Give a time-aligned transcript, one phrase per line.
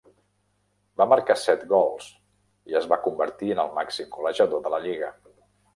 [1.01, 2.09] Va marcar set gols
[2.73, 5.17] i es va convertir en el màxim golejador de la lliga.